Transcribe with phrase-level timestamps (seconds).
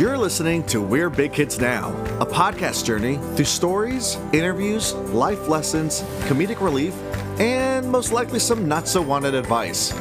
[0.00, 6.00] You're listening to We're Big Kids Now, a podcast journey through stories, interviews, life lessons,
[6.20, 6.94] comedic relief,
[7.38, 9.92] and most likely some not so wanted advice.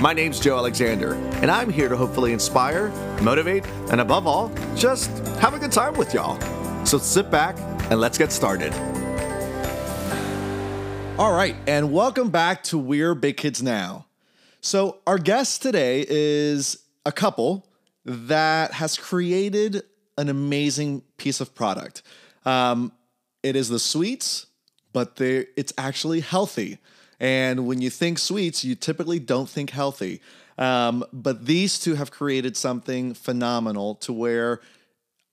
[0.00, 1.12] My name's Joe Alexander,
[1.42, 2.88] and I'm here to hopefully inspire,
[3.20, 6.40] motivate, and above all, just have a good time with y'all.
[6.86, 7.58] So sit back
[7.90, 8.72] and let's get started.
[11.18, 14.06] All right, and welcome back to We're Big Kids Now.
[14.62, 17.66] So, our guest today is a couple
[18.04, 19.82] that has created
[20.18, 22.02] an amazing piece of product.
[22.44, 22.92] Um,
[23.42, 24.46] it is the sweets,
[24.92, 26.78] but it's actually healthy.
[27.18, 30.20] And when you think sweets, you typically don't think healthy.
[30.58, 34.60] Um, but these two have created something phenomenal to where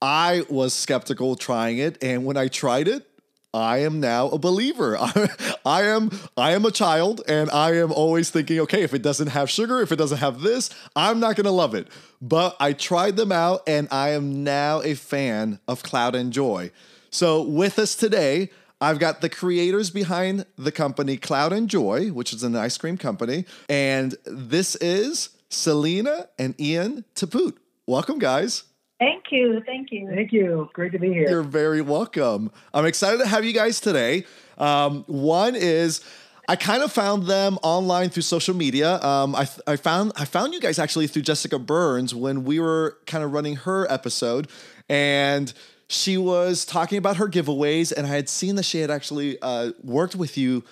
[0.02, 2.02] I was skeptical trying it.
[2.02, 3.09] And when I tried it,
[3.54, 4.98] I am now a believer.
[5.66, 9.28] I, am I am a child and I am always thinking, okay, if it doesn't
[9.28, 11.88] have sugar, if it doesn't have this, I'm not going to love it.
[12.22, 16.72] But I tried them out and I am now a fan of Cloud and Joy.
[17.10, 22.32] So with us today, I've got the creators behind the company Cloud and Joy, which
[22.32, 27.56] is an ice cream company, and this is Selena and Ian Taput.
[27.86, 28.64] Welcome, guys.
[29.00, 29.62] Thank you.
[29.66, 30.10] Thank you.
[30.14, 30.70] Thank you.
[30.74, 31.30] Great to be here.
[31.30, 32.52] You're very welcome.
[32.74, 34.26] I'm excited to have you guys today.
[34.58, 36.04] Um, one is
[36.50, 39.00] I kind of found them online through social media.
[39.02, 42.98] Um, I, I found I found you guys actually through Jessica Burns when we were
[43.06, 44.50] kind of running her episode,
[44.90, 45.54] and
[45.88, 49.72] she was talking about her giveaways, and I had seen that she had actually uh,
[49.82, 50.64] worked with you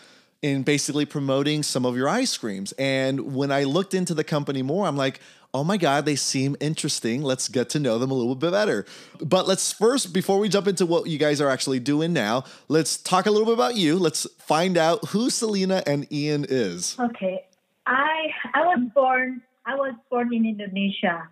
[0.42, 2.72] in basically promoting some of your ice creams.
[2.74, 5.20] And when I looked into the company more, I'm like,
[5.54, 7.24] oh my God, they seem interesting.
[7.24, 8.86] Let's get to know them a little bit better.
[9.22, 12.98] But let's first, before we jump into what you guys are actually doing now, let's
[12.98, 13.98] talk a little bit about you.
[13.98, 16.96] Let's find out who Selena and Ian is.
[17.00, 17.46] Okay.
[17.86, 21.28] I I was born I was born in Indonesia.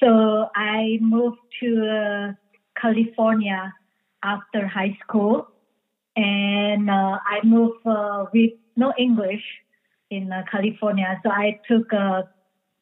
[0.00, 2.32] So I moved to uh,
[2.80, 3.74] California
[4.22, 5.48] after high school
[6.16, 9.42] and uh, I moved uh, with no English
[10.10, 11.20] in uh, California.
[11.22, 12.28] So I took a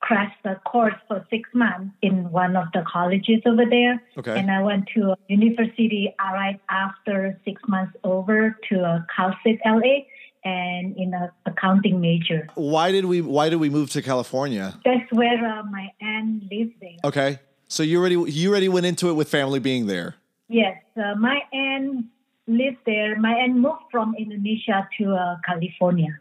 [0.07, 4.01] crashed the course for six months in one of the colleges over there.
[4.17, 4.39] Okay.
[4.39, 10.07] And I went to a university right after six months over to Cal State LA
[10.45, 12.47] and in a accounting major.
[12.55, 14.79] Why did we Why did we move to California?
[14.85, 16.99] That's where uh, my aunt lives there.
[17.03, 20.15] Okay, so you already you already went into it with family being there.
[20.49, 22.07] Yes, uh, my aunt
[22.47, 23.19] lives there.
[23.19, 26.17] My aunt moved from Indonesia to uh, California,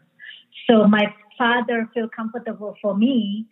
[0.66, 3.46] so my father felt comfortable for me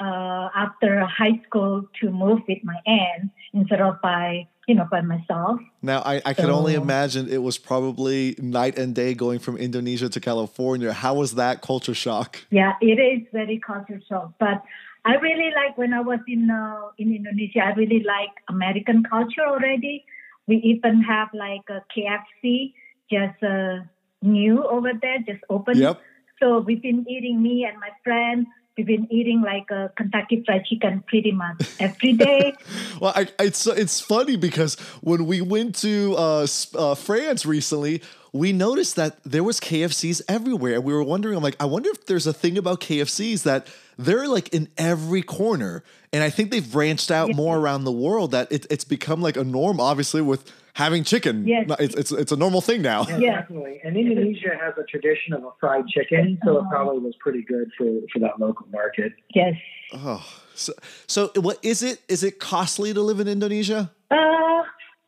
[0.00, 5.00] uh, after high school to move with my aunt instead of by you know by
[5.00, 5.60] myself.
[5.82, 9.56] Now I, I so, can only imagine it was probably night and day going from
[9.56, 10.92] Indonesia to California.
[10.92, 12.42] How was that culture shock?
[12.50, 14.62] Yeah, it is very culture shock, but.
[15.08, 17.60] I really like when I was in uh, in Indonesia.
[17.62, 20.04] I really like American culture already.
[20.48, 22.72] We even have like a KFC
[23.08, 23.86] just uh,
[24.20, 25.78] new over there, just open.
[25.78, 26.00] Yep.
[26.42, 30.64] So we've been eating me and my friend we've been eating like a Kentucky Fried
[30.66, 32.54] Chicken pretty much every day.
[33.00, 38.52] well, I, it's it's funny because when we went to uh, uh, France recently, we
[38.52, 40.80] noticed that there was KFCs everywhere.
[40.80, 43.66] We were wondering, I'm like, I wonder if there's a thing about KFCs that
[43.98, 45.82] they're like in every corner,
[46.12, 47.36] and I think they've branched out yeah.
[47.36, 48.32] more around the world.
[48.32, 51.48] That it, it's become like a norm, obviously with having chicken.
[51.48, 51.64] Yes.
[51.80, 53.06] It's, it's, it's a normal thing now.
[53.08, 53.80] Yeah, yeah, definitely.
[53.82, 56.70] And Indonesia has a tradition of a fried chicken, so it uh-huh.
[56.70, 59.12] probably was pretty good for, for that local market.
[59.34, 59.54] Yes.
[59.94, 60.22] Oh,
[60.54, 60.74] so,
[61.06, 62.02] so what is it?
[62.08, 63.90] Is it costly to live in Indonesia?
[64.10, 64.62] Uh,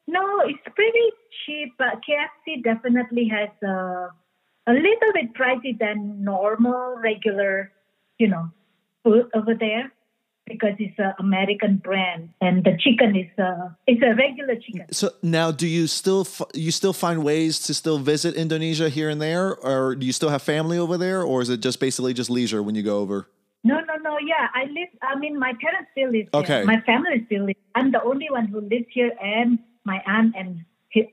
[0.06, 1.08] no, it's pretty
[1.44, 4.08] cheap, but KFC definitely has a,
[4.68, 7.70] a little bit pricey than normal, regular,
[8.16, 8.48] you know,
[9.04, 9.92] food over there
[10.48, 14.86] because it's an American brand, and the chicken is a it's a regular chicken.
[14.90, 19.20] So now, do you still you still find ways to still visit Indonesia here and
[19.20, 22.30] there, or do you still have family over there, or is it just basically just
[22.30, 23.28] leisure when you go over?
[23.64, 24.18] No, no, no.
[24.18, 24.88] Yeah, I live.
[25.02, 26.28] I mean, my parents still live.
[26.32, 26.58] Okay.
[26.58, 26.64] Here.
[26.64, 27.56] My family still live.
[27.74, 30.64] I'm the only one who lives here, and my aunt and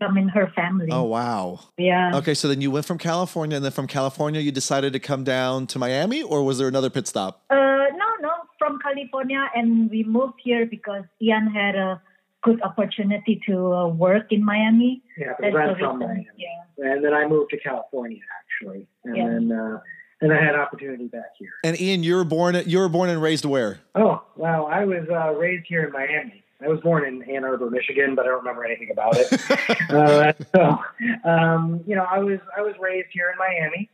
[0.02, 0.88] I mean her family.
[0.92, 1.60] Oh wow.
[1.78, 2.16] Yeah.
[2.16, 5.24] Okay, so then you went from California, and then from California you decided to come
[5.24, 7.44] down to Miami, or was there another pit stop?
[7.50, 12.02] Uh, no, no, from California, and we moved here because Ian had a
[12.44, 15.04] good opportunity to uh, work in Miami.
[15.18, 16.28] Yeah, because I'm from Miami.
[16.38, 16.94] Yeah.
[16.94, 19.28] And then I moved to California actually, and yeah.
[19.28, 19.52] then.
[19.52, 19.80] Uh,
[20.22, 21.52] and I had opportunity back here.
[21.66, 23.80] And Ian, you were born you were born and raised where?
[23.96, 24.66] Oh, wow!
[24.66, 26.45] I was uh, raised here in Miami.
[26.64, 29.28] I was born in Ann Arbor, Michigan, but I don't remember anything about it.
[29.90, 33.90] uh, so, um, you know, I was I was raised here in Miami,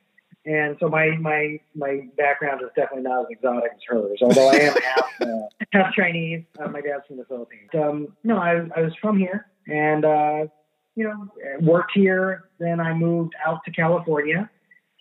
[0.46, 4.56] And so my my my background is definitely not as exotic as hers, although I
[4.56, 5.26] am half uh,
[5.72, 6.44] half Chinese.
[6.60, 7.70] Uh, my dad's from the Philippines.
[7.74, 10.46] Um, no, I, I was from here, and uh,
[10.96, 11.28] you know
[11.62, 12.50] worked here.
[12.60, 14.50] Then I moved out to California,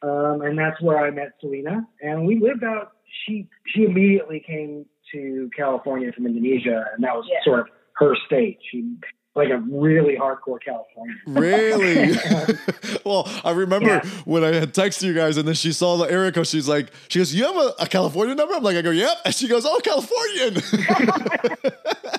[0.02, 1.86] um, and that's where I met Selena.
[2.02, 2.92] And we lived out.
[3.26, 7.38] She she immediately came to California from Indonesia, and that was yeah.
[7.44, 7.66] sort of
[7.98, 8.58] her state.
[8.70, 8.96] She
[9.36, 11.14] like a really hardcore California.
[11.26, 12.16] Really?
[13.04, 14.04] well, I remember yeah.
[14.24, 16.46] when I had texted you guys and then she saw the area code.
[16.46, 18.54] She's like, she goes, You have a, a California number?
[18.54, 19.18] I'm like, I go, Yep.
[19.24, 20.54] And she goes, Oh, Californian.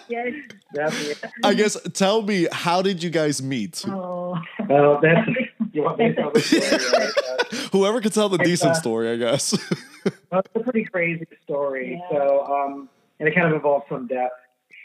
[0.09, 0.33] yes.
[0.73, 3.83] That's I guess tell me, how did you guys meet?
[3.87, 4.39] Oh.
[4.69, 5.27] Well, that's
[5.73, 7.69] you want me to tell the story, right?
[7.71, 9.57] Whoever can tell the it's, decent uh, story, I guess.
[10.31, 12.01] well, it's a pretty crazy story.
[12.11, 12.17] Yeah.
[12.17, 12.89] So um
[13.19, 14.31] and it kind of involves some death.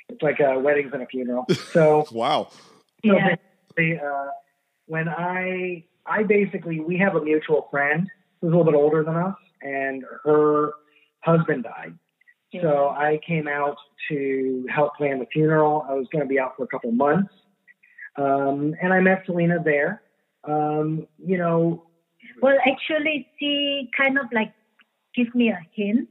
[0.09, 1.47] It's like uh, weddings and a funeral.
[1.73, 2.49] So wow.
[3.05, 3.37] So yeah.
[3.79, 4.27] uh,
[4.87, 8.09] when I I basically we have a mutual friend
[8.41, 10.73] who's a little bit older than us, and her
[11.21, 11.99] husband died.
[12.53, 12.63] Yeah.
[12.63, 13.77] So I came out
[14.11, 15.85] to help plan the funeral.
[15.89, 17.33] I was going to be out for a couple months,
[18.17, 20.03] um, and I met Selena there.
[20.47, 21.85] Um, you know,
[22.41, 24.53] well, actually, she kind of like
[25.15, 26.09] give me a hint.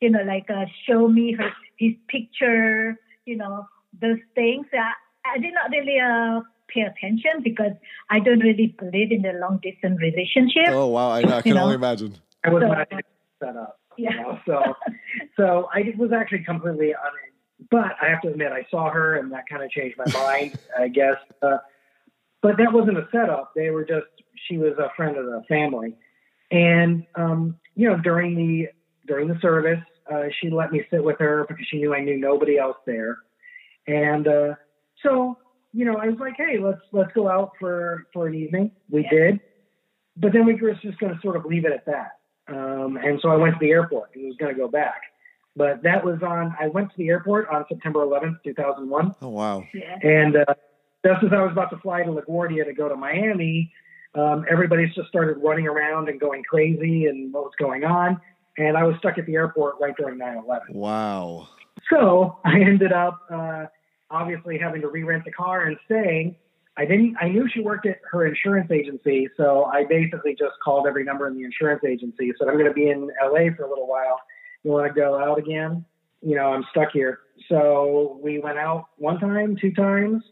[0.00, 3.66] You know, like uh, show me her his picture you know,
[4.00, 4.66] those things.
[4.72, 4.82] Uh,
[5.24, 7.72] I did not really uh, pay attention because
[8.10, 10.68] I don't really believe in the long distance relationship.
[10.68, 12.14] Oh wow, I, I can only imagine.
[12.44, 12.88] I was so, not
[13.38, 13.78] set up.
[13.96, 14.10] Yeah.
[14.10, 14.74] You know, so,
[15.36, 17.12] so I was actually completely un.
[17.70, 20.58] But I have to admit, I saw her, and that kind of changed my mind.
[20.76, 21.16] I guess.
[21.40, 21.58] Uh,
[22.42, 23.52] but that wasn't a setup.
[23.54, 24.06] They were just.
[24.48, 25.94] She was a friend of the family,
[26.50, 28.68] and um, you know, during the
[29.06, 32.18] during the service, uh, she let me sit with her because she knew I knew
[32.18, 33.18] nobody else there.
[33.86, 34.54] And uh,
[35.02, 35.38] so,
[35.72, 38.72] you know, I was like, hey, let's let's go out for for an evening.
[38.90, 39.40] We did,
[40.16, 42.18] but then we were just going to sort of leave it at that.
[42.48, 45.02] Um, and so I went to the airport and was going to go back.
[45.54, 46.54] But that was on.
[46.58, 49.14] I went to the airport on September 11th, 2001.
[49.20, 49.64] Oh wow!
[49.74, 49.98] Yeah.
[50.02, 50.54] And uh,
[51.04, 53.72] just as I was about to fly to LaGuardia to go to Miami,
[54.14, 58.20] um, everybody just started running around and going crazy and what was going on
[58.58, 60.70] and I was stuck at the airport right during 9/11.
[60.70, 61.48] Wow.
[61.90, 63.66] So I ended up uh,
[64.10, 66.36] obviously having to re-rent the car and staying.
[66.76, 67.16] I didn't.
[67.20, 71.26] I knew she worked at her insurance agency, so I basically just called every number
[71.26, 72.32] in the insurance agency.
[72.38, 74.20] Said I'm going to be in LA for a little while.
[74.62, 75.84] You want to go out again?
[76.22, 77.18] You know, I'm stuck here.
[77.48, 80.22] So we went out one time, two times.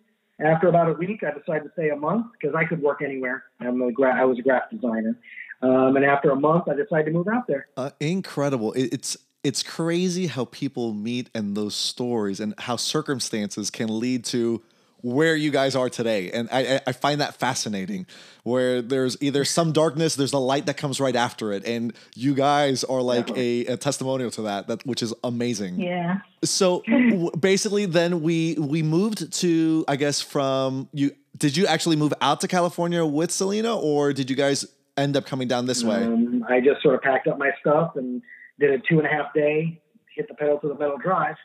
[0.44, 3.44] After about a week, I decided to stay a month because I could work anywhere.
[3.60, 5.19] I'm a gra- I was a graphic designer.
[5.62, 7.66] Um, and after a month, I decided to move out there.
[7.76, 8.72] Uh, incredible!
[8.75, 14.62] It's it's crazy how people meet and those stories and how circumstances can lead to
[15.02, 16.31] where you guys are today.
[16.31, 18.06] And I, I find that fascinating
[18.43, 21.67] where there's either some darkness, there's a light that comes right after it.
[21.67, 25.81] And you guys are like a, a testimonial to that, that, which is amazing.
[25.81, 26.20] Yeah.
[26.44, 26.82] So
[27.41, 32.41] basically then we, we moved to, I guess from you, did you actually move out
[32.41, 34.67] to California with Selena or did you guys
[34.97, 36.05] end up coming down this way?
[36.05, 38.23] Um, I just sort of packed up my stuff and
[38.58, 39.81] did a two and a half day,
[40.14, 41.37] hit the pedal to the metal drive,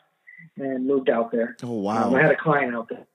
[0.56, 1.56] and moved out there.
[1.62, 2.08] Oh wow!
[2.08, 3.06] Um, I had a client out there.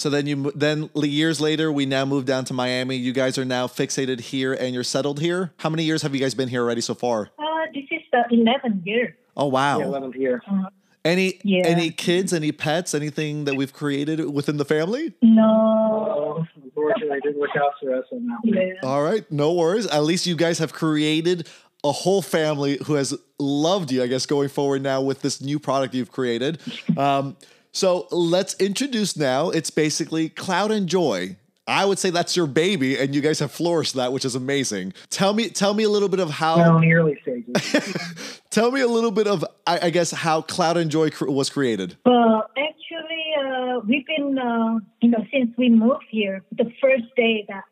[0.00, 2.96] So then you then years later, we now moved down to Miami.
[2.96, 5.52] You guys are now fixated here and you're settled here.
[5.58, 7.28] How many years have you guys been here already so far?
[7.38, 7.44] Uh,
[7.74, 9.18] this is the 11th year.
[9.36, 9.78] Oh wow!
[9.78, 10.42] Yeah, 11th year.
[10.50, 10.70] Uh,
[11.04, 11.66] any yeah.
[11.66, 15.12] any kids, any pets, anything that we've created within the family?
[15.20, 16.46] No.
[16.64, 18.88] unfortunately, it didn't work out for us on that Yeah.
[18.88, 19.86] All right, no worries.
[19.86, 21.46] At least you guys have created
[21.84, 24.02] a whole family who has loved you.
[24.02, 26.58] I guess going forward now with this new product you've created.
[26.96, 27.36] Um,
[27.72, 29.50] so let's introduce now.
[29.50, 31.36] It's basically Cloud and Joy.
[31.66, 34.92] I would say that's your baby, and you guys have flourished that, which is amazing.
[35.08, 36.56] Tell me, tell me a little bit of how.
[36.56, 38.40] Well, in the early stages.
[38.50, 41.48] tell me a little bit of, I, I, guess, how Cloud and Joy cr- was
[41.48, 41.96] created.
[42.04, 46.42] Well, actually, uh, we've been, uh, you know, since we moved here.
[46.50, 47.62] The first day that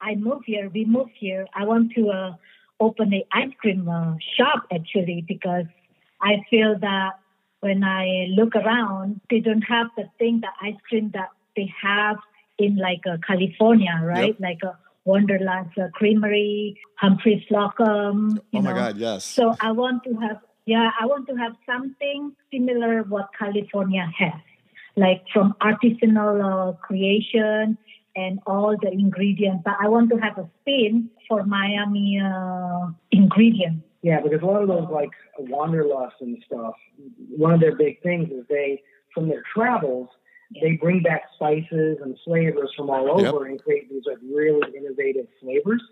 [0.00, 1.46] I moved here, we moved here.
[1.54, 2.32] I want to uh,
[2.80, 5.66] open an ice cream uh, shop actually because
[6.22, 7.10] I feel that
[7.62, 12.16] when I look around, they don't have the thing, the ice cream that they have
[12.58, 14.34] in like uh, California, right?
[14.38, 14.40] Yep.
[14.40, 18.38] Like a uh, Wonderland uh, Creamery, Humphry Slocombe.
[18.52, 18.72] oh my?
[18.72, 19.24] God, yes.
[19.24, 24.40] So I want to have, yeah, I want to have something similar what California has,
[24.96, 27.78] like from artisanal uh, creation
[28.16, 29.62] and all the ingredients.
[29.64, 33.84] But I want to have a spin for Miami uh, ingredients.
[34.02, 36.74] Yeah, because a lot of those like wanderlust and stuff,
[37.36, 38.82] one of their big things is they,
[39.14, 40.08] from their travels,
[40.60, 43.50] they bring back spices and flavors from all over yep.
[43.50, 45.82] and create these like really innovative flavors.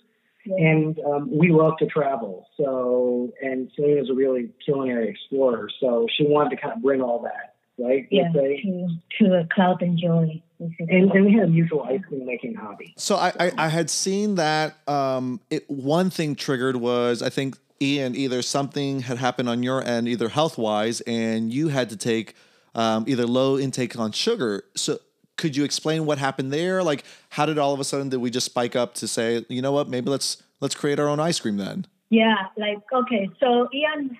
[0.46, 2.46] And um, we love to travel.
[2.56, 5.68] So, and Selena's a really culinary explorer.
[5.80, 8.08] So she wanted to kind of bring all that, right?
[8.10, 8.88] Yeah, Let's to
[9.18, 10.42] to a cloud and joy.
[10.58, 12.94] And, and we had a mutual ice cream making hobby.
[12.96, 17.56] So I, I, I had seen that um, it one thing triggered was I think
[17.82, 21.96] Ian either something had happened on your end either health wise and you had to
[21.96, 22.34] take
[22.74, 24.64] um, either low intake on sugar.
[24.76, 24.98] So
[25.36, 26.82] could you explain what happened there?
[26.82, 29.62] Like how did all of a sudden did we just spike up to say you
[29.62, 31.86] know what maybe let's let's create our own ice cream then?
[32.10, 34.18] Yeah, like okay, so Ian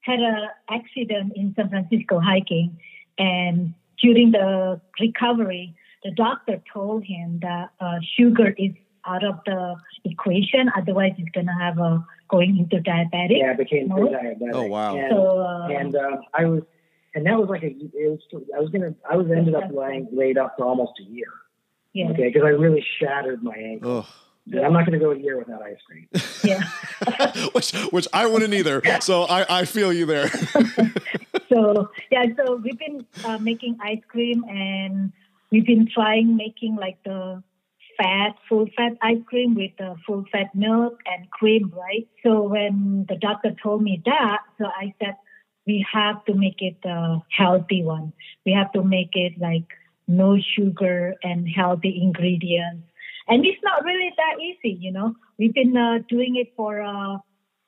[0.00, 2.78] had an accident in San Francisco hiking,
[3.18, 8.72] and during the recovery, the doctor told him that uh, sugar is
[9.06, 10.70] out of the equation.
[10.76, 13.38] Otherwise, he's gonna have a going into diabetic.
[13.38, 13.96] Yeah, I became No.
[13.96, 14.54] pre-diabetic.
[14.54, 14.96] Oh, wow.
[14.96, 16.62] And, So uh, and uh, I was,
[17.14, 18.20] and that was like a, it was,
[18.56, 21.28] I was gonna, I was ended up laying laid up for almost a year.
[21.92, 23.98] yeah, Okay, because I really shattered my ankle.
[23.98, 24.06] Ugh.
[24.50, 26.08] And I'm not gonna go a year without ice cream.
[26.44, 26.62] yeah.
[27.52, 28.82] which which I wouldn't either.
[29.00, 30.28] So I, I feel you there.
[31.48, 35.12] so yeah, so we've been uh, making ice cream, and
[35.50, 37.42] we've been trying making like the
[38.02, 42.08] fat, full fat ice cream with the full fat milk and cream, right?
[42.22, 45.14] So when the doctor told me that, so I said
[45.66, 48.12] we have to make it a healthy one.
[48.44, 49.68] We have to make it like
[50.08, 52.84] no sugar and healthy ingredients.
[53.28, 55.14] And it's not really that easy, you know.
[55.38, 57.18] We've been uh, doing it for uh,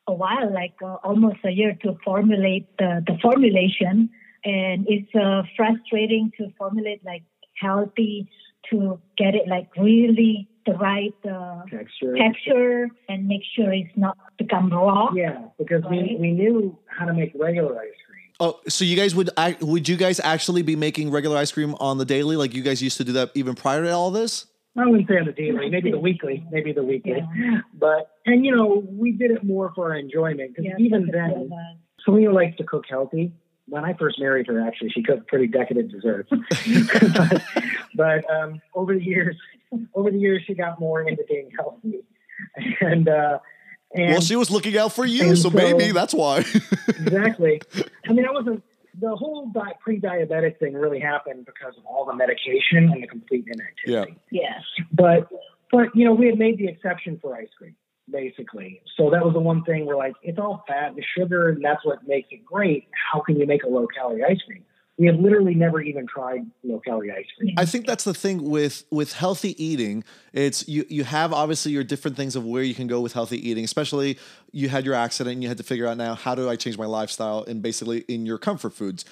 [0.08, 4.10] a while, like uh, almost a year to formulate the, the formulation.
[4.44, 7.22] And it's uh, frustrating to formulate like
[7.62, 8.28] healthy,
[8.70, 12.14] to get it like really the right uh, Texture.
[12.16, 15.12] texture and make sure it's not become raw.
[15.14, 16.18] Yeah, because we, Right.
[16.18, 18.20] we knew how to make regular ice cream.
[18.40, 19.30] Oh, so you guys would
[19.60, 22.82] would you guys actually be making regular ice cream on the daily like you guys
[22.82, 24.46] used to do that even prior to all this?
[24.76, 27.22] I wouldn't say on the daily, maybe the weekly, maybe the weekly.
[27.36, 27.60] Yeah.
[27.78, 31.48] But and you know, we did it more for our enjoyment because Yeah, even then,
[31.50, 31.76] that.
[32.04, 33.32] Selena likes to cook healthy.
[33.66, 36.30] When I first married her, actually, she cooked pretty decadent desserts.
[37.18, 37.42] but
[37.94, 39.36] but um, over the years,
[39.94, 42.04] over the years, she got more into being healthy,
[42.80, 43.38] and uh,
[43.94, 46.38] and well, she was looking out for you, so, so- maybe that's why.
[46.88, 47.60] exactly.
[48.08, 48.62] I mean, I wasn't.
[49.00, 53.44] The whole di- pre-diabetic thing really happened because of all the medication and the complete
[53.46, 54.20] inactivity.
[54.30, 54.40] Yeah.
[54.42, 54.62] Yes.
[54.92, 55.28] But
[55.72, 57.74] but you know, we had made the exception for ice cream,
[58.14, 58.80] basically.
[58.96, 61.84] So that was the one thing we're like, it's all fat and sugar, and that's
[61.84, 62.88] what makes it great.
[63.12, 64.64] How can you make a low calorie ice cream?
[64.96, 67.56] We have literally never even tried low calorie ice cream.
[67.58, 70.04] I think that's the thing with with healthy eating.
[70.32, 73.50] It's you you have obviously your different things of where you can go with healthy
[73.50, 73.64] eating.
[73.64, 74.16] Especially
[74.52, 76.78] you had your accident, and you had to figure out now how do I change
[76.78, 79.04] my lifestyle and basically in your comfort foods.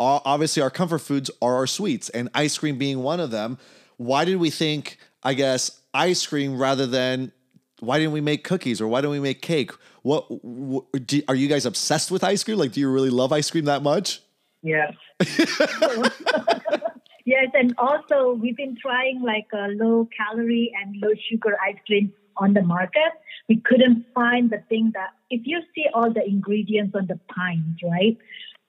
[0.00, 3.58] Obviously, our comfort foods are our sweets, and ice cream being one of them.
[3.96, 4.98] Why did we think?
[5.22, 7.32] I guess ice cream rather than
[7.80, 9.72] why didn't we make cookies or why didn't we make cake?
[10.02, 12.58] What, what do, are you guys obsessed with ice cream?
[12.58, 14.20] Like, do you really love ice cream that much?
[14.62, 14.94] Yes.
[17.28, 22.10] Yes, and also we've been trying like a low calorie and low sugar ice cream
[22.38, 23.12] on the market.
[23.50, 27.82] We couldn't find the thing that if you see all the ingredients on the pint,
[27.84, 28.16] right?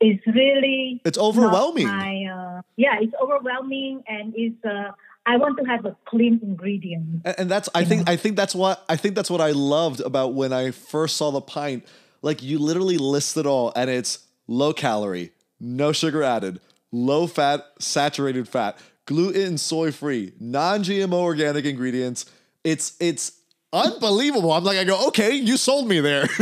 [0.02, 1.88] It's really It's overwhelming.
[1.88, 4.66] My, uh, yeah, it's overwhelming, and it's.
[4.66, 4.92] Uh,
[5.32, 7.22] I want to have a clean ingredient.
[7.26, 10.00] And, and that's I think I think that's what I think that's what I loved
[10.02, 11.86] about when I first saw the pint.
[12.22, 16.60] Like you literally list it all, and it's low calorie, no sugar added,
[16.92, 22.26] low fat, saturated fat, gluten, soy free, non GMO organic ingredients.
[22.64, 23.34] It's it's
[23.72, 24.52] unbelievable.
[24.52, 26.28] I'm like I go okay, you sold me there.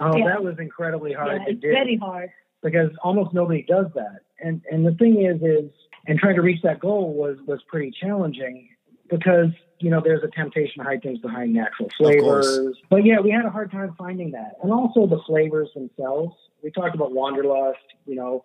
[0.00, 0.28] Oh, Yeah.
[0.28, 1.72] that was incredibly hard Yeah, to it's do.
[1.72, 2.30] very hard.
[2.62, 4.20] because almost nobody does that.
[4.40, 5.70] And and the thing is is
[6.06, 8.68] and trying to reach that goal was was pretty challenging
[9.10, 9.48] because
[9.80, 12.76] you know there's a temptation to hide things behind natural flavors.
[12.90, 14.52] But yeah, we had a hard time finding that.
[14.62, 16.34] And also the flavors themselves.
[16.62, 18.44] We talked about wanderlust, you know.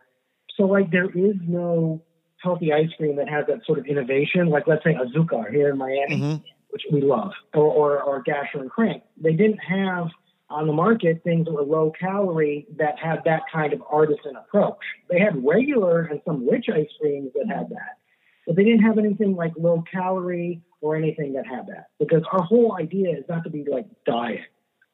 [0.58, 2.02] So like there is no
[2.38, 4.50] healthy ice cream that has that sort of innovation.
[4.50, 6.44] Like let's say Azucar here in Miami Mhm.
[6.70, 9.04] which we love, or, or, or Dasher and Crank.
[9.22, 10.08] They didn't have
[10.54, 14.78] on the market things that were low calorie that had that kind of artisan approach.
[15.10, 17.98] They had regular and some rich ice creams that had that,
[18.46, 21.88] but they didn't have anything like low calorie or anything that had that.
[22.00, 24.42] Because our whole idea is not to be like diet,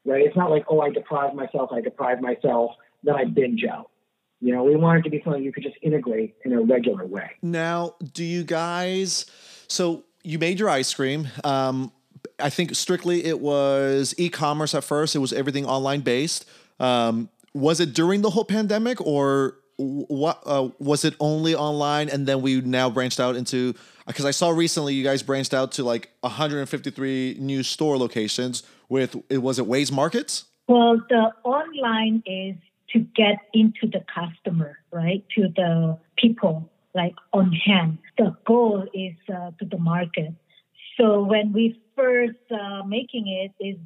[0.06, 0.26] right?
[0.26, 2.72] It's not like, oh, I deprive myself, I deprive myself,
[3.04, 3.92] then I binge out.
[4.40, 7.06] You know, we want it to be something you could just integrate in a regular
[7.06, 7.32] way.
[7.42, 9.26] Now, do you guys?
[9.68, 11.28] So you made your ice cream.
[11.44, 11.92] Um,
[12.42, 15.16] I think strictly it was e-commerce at first.
[15.16, 16.46] It was everything online based.
[16.80, 22.28] Um, was it during the whole pandemic, or what uh, was it only online, and
[22.28, 23.74] then we now branched out into
[24.06, 29.16] because I saw recently you guys branched out to like 153 new store locations with
[29.30, 30.46] it was it Weis Markets.
[30.68, 32.56] Well, the online is
[32.94, 35.24] to get into the customer, right?
[35.36, 38.00] To the people, like on hand.
[38.18, 40.34] The goal is uh, to the market.
[40.98, 43.78] So when we first uh, making it is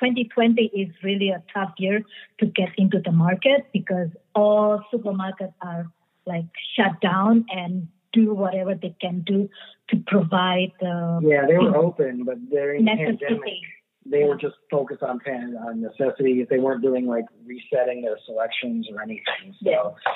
[0.00, 2.02] 2020 is really a tough year
[2.40, 5.90] to get into the market because all supermarkets are
[6.26, 6.44] like
[6.76, 9.48] shut down and do whatever they can do
[9.88, 10.72] to provide.
[10.82, 13.62] Uh, yeah, they were open, but during the pandemic,
[14.04, 16.46] they were just focused on pan- on necessities.
[16.50, 19.54] They weren't doing like resetting their selections or anything.
[19.62, 20.12] So, yeah.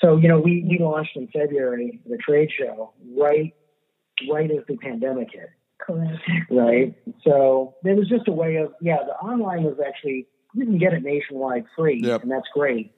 [0.00, 3.54] so you know, we we launched in February the trade show right
[4.30, 5.50] right as the pandemic hit.
[5.80, 6.20] Correct.
[6.50, 6.94] Right.
[7.24, 8.98] So there was just a way of yeah.
[9.06, 12.22] The online was actually you can get it nationwide free, yep.
[12.22, 12.92] and that's great.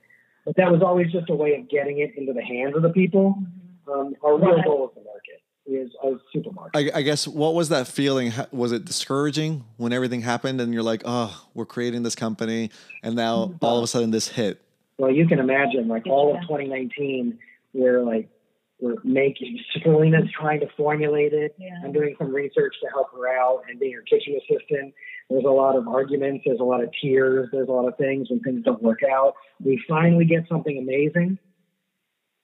[0.45, 2.91] But that was always just a way of getting it into the hands of the
[2.91, 3.41] people.
[3.87, 4.65] Um, our real right.
[4.65, 6.95] goal is the market is a supermarket.
[6.95, 8.33] I, I, guess what was that feeling?
[8.51, 12.71] Was it discouraging when everything happened and you're like, oh, we're creating this company,
[13.03, 14.61] and now all of a sudden this hit?
[14.99, 17.39] Well, you can imagine, like all of 2019,
[17.73, 18.29] we're like
[18.83, 21.55] we're making Selena's trying to formulate it.
[21.57, 21.71] Yeah.
[21.85, 24.93] I'm doing some research to help her out and being her kitchen assistant.
[25.31, 26.43] There's a lot of arguments.
[26.45, 27.49] There's a lot of tears.
[27.53, 29.35] There's a lot of things when things don't work out.
[29.65, 31.39] We finally get something amazing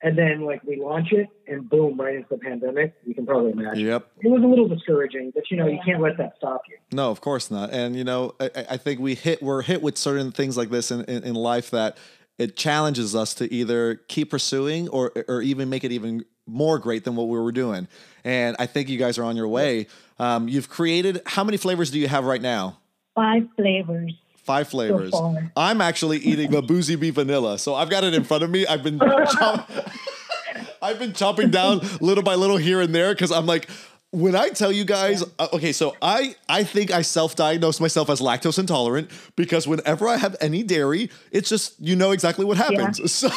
[0.03, 2.95] and then like we launch it and boom, right into the pandemic.
[3.05, 3.85] You can probably imagine.
[3.87, 4.11] Yep.
[4.21, 6.77] It was a little discouraging, but you know, you can't let that stop you.
[6.93, 7.71] No, of course not.
[7.73, 10.91] And you know, I, I think we hit we're hit with certain things like this
[10.91, 11.97] in, in, in life that
[12.39, 17.05] it challenges us to either keep pursuing or or even make it even more great
[17.05, 17.89] than what we were doing.
[18.25, 19.87] And I think you guys are on your way.
[20.19, 22.79] Um, you've created how many flavors do you have right now?
[23.15, 24.15] Five flavors.
[24.37, 25.13] Five flavors.
[25.13, 27.59] So I'm actually eating a boozy bee vanilla.
[27.59, 28.67] So I've got it in front of me.
[28.67, 28.99] I've been
[30.83, 33.69] I've been chopping down little by little here and there because I'm like,
[34.11, 38.21] when I tell you guys, uh, okay, so I I think I self-diagnose myself as
[38.21, 42.99] lactose intolerant because whenever I have any dairy, it's just you know exactly what happens.
[42.99, 43.07] Yeah.
[43.19, 43.29] So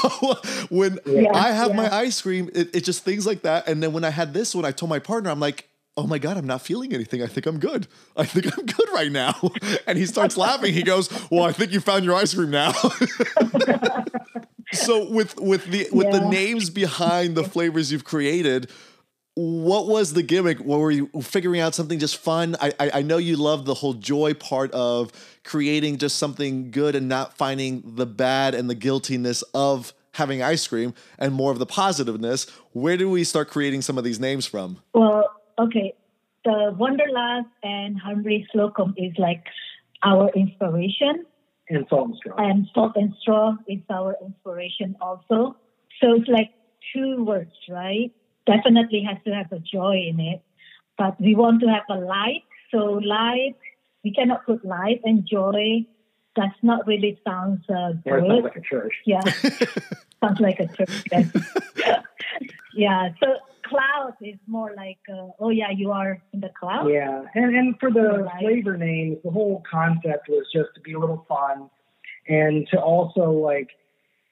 [0.69, 1.75] when yeah, I have yeah.
[1.75, 3.67] my ice cream, it, it's just things like that.
[3.67, 5.67] And then when I had this one, I told my partner, I'm like,
[5.97, 8.89] oh my god i'm not feeling anything i think i'm good i think i'm good
[8.93, 9.35] right now
[9.87, 12.71] and he starts laughing he goes well i think you found your ice cream now
[14.71, 16.19] so with with the with yeah.
[16.19, 18.71] the names behind the flavors you've created
[19.35, 23.01] what was the gimmick what were you figuring out something just fun I, I i
[23.01, 25.11] know you love the whole joy part of
[25.45, 30.67] creating just something good and not finding the bad and the guiltiness of having ice
[30.67, 34.45] cream and more of the positiveness where do we start creating some of these names
[34.45, 35.93] from well okay,
[36.43, 39.43] the Wanderlust and Humphry Slocombe is like
[40.03, 41.25] our inspiration.
[41.69, 42.35] And Salt and Straw.
[42.37, 45.55] And Salt and Straw is our inspiration also.
[46.01, 46.51] So it's like
[46.93, 48.11] two words, right?
[48.45, 50.41] Definitely has to have a joy in it.
[50.97, 52.43] But we want to have a light.
[52.71, 53.55] So light,
[54.03, 55.85] we cannot put light and joy.
[56.35, 58.23] That's not really sounds uh, good.
[58.23, 58.93] Sounds like a church.
[59.05, 59.21] Yeah,
[60.23, 61.03] sounds like a church.
[62.73, 63.09] yeah.
[63.19, 63.27] So
[63.71, 66.87] cloud is more like, uh, oh yeah, you are in the cloud.
[66.87, 70.99] Yeah, and and for the flavor names, the whole concept was just to be a
[70.99, 71.69] little fun,
[72.27, 73.69] and to also like,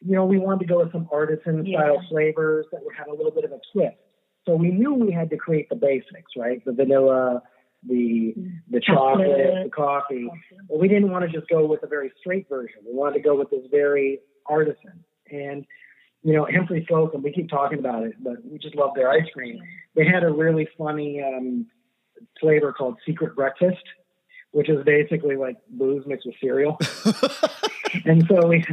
[0.01, 1.79] you know, we wanted to go with some artisan yeah.
[1.79, 3.97] style flavors that would have a little bit of a twist.
[4.45, 6.63] So we knew we had to create the basics, right?
[6.65, 7.43] The vanilla,
[7.87, 8.33] the
[8.69, 10.27] the chocolate, chocolate the coffee.
[10.27, 10.41] coffee.
[10.69, 12.79] But we didn't want to just go with a very straight version.
[12.85, 15.03] We wanted to go with this very artisan.
[15.31, 15.65] And
[16.23, 19.27] you know, Humphry Slocombe, we keep talking about it, but we just love their ice
[19.33, 19.59] cream.
[19.95, 21.67] They had a really funny um,
[22.41, 23.83] flavor called Secret Breakfast,
[24.51, 26.77] which is basically like booze mixed with cereal.
[28.05, 28.63] and so we,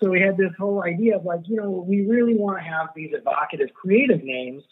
[0.00, 2.88] so we had this whole idea of like, you know, we really want to have
[2.94, 4.62] these evocative, creative names,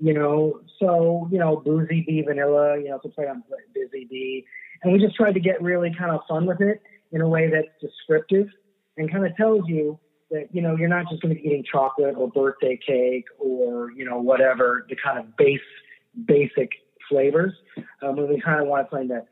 [0.00, 0.60] you know.
[0.78, 3.42] So you know, boozy bee vanilla, you know, to play on
[3.74, 4.46] busy bee,
[4.82, 6.82] and we just tried to get really kind of fun with it
[7.12, 8.48] in a way that's descriptive
[8.96, 9.98] and kind of tells you
[10.30, 13.90] that you know you're not just going to be eating chocolate or birthday cake or
[13.92, 15.60] you know whatever the kind of base
[16.26, 16.70] basic
[17.12, 17.52] flavors.
[18.02, 19.26] Um, we kind of want to something that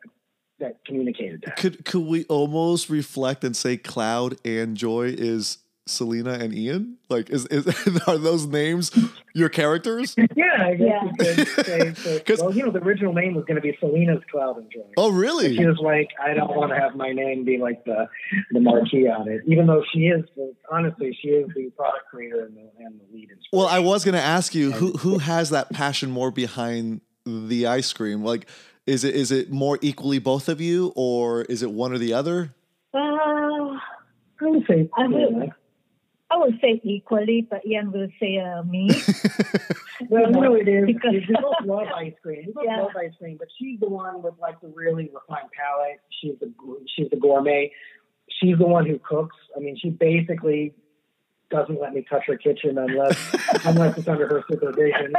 [0.61, 1.57] that communicated that.
[1.57, 6.99] Could could we almost reflect and say cloud and joy is Selena and Ian?
[7.09, 7.67] Like, is, is
[8.07, 8.93] are those names
[9.35, 10.15] your characters?
[10.37, 11.05] Yeah, yeah.
[11.05, 11.95] you could say.
[11.95, 14.87] So, well, you know, the original name was going to be Selena's Cloud and Joy.
[14.97, 15.57] Oh, really?
[15.57, 18.09] she was like, I don't want to have my name be like the
[18.51, 20.25] the marquee on it, even though she is.
[20.71, 23.29] Honestly, she is the product creator and the, and the lead.
[23.53, 27.01] Well, I was going to ask you who who has that passion more behind
[27.49, 28.47] the ice cream, like.
[28.87, 32.15] Is it is it more equally both of you, or is it one or the
[32.15, 32.55] other?
[32.93, 33.79] Uh, I
[34.41, 35.53] would say I would,
[36.31, 38.91] I would say equally, but Ian will say uh, me.
[40.09, 40.87] well, you know it is.
[40.87, 42.45] Because- we both love ice cream.
[42.47, 42.81] We both Yeah.
[42.81, 46.01] love ice cream, but she's the one with like the really refined palate.
[46.21, 46.51] She's the
[46.97, 47.71] she's the gourmet.
[48.43, 49.37] She's the one who cooks.
[49.57, 50.73] I mean, she basically
[51.51, 53.17] doesn't let me touch her kitchen unless
[53.65, 55.13] unless it's under her supervision.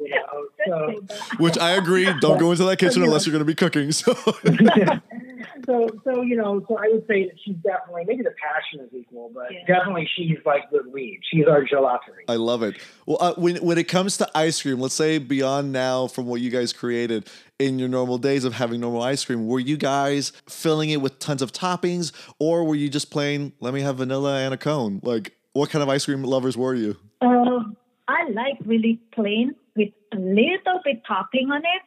[0.00, 1.00] You know, so
[1.38, 2.04] Which I agree.
[2.20, 3.92] Don't go into that kitchen unless you're going to be cooking.
[3.92, 4.14] So
[5.66, 8.92] so so you know, so I would say that she's definitely maybe the passion is
[8.94, 9.64] equal, but Yeah.
[9.66, 11.20] definitely she's like the lead.
[11.30, 12.24] She's our gelaterie.
[12.28, 12.76] I love it.
[13.06, 16.40] Well, uh, when when it comes to ice cream, let's say beyond now from what
[16.40, 17.28] you guys created
[17.58, 21.18] in your normal days of having normal ice cream, were you guys filling it with
[21.18, 25.00] tons of toppings, or were you just plain let me have vanilla and a cone?
[25.02, 26.96] Like, what kind of ice cream lovers were you?
[27.20, 27.76] Um,
[28.08, 31.82] I like really plain with a little bit topping on it.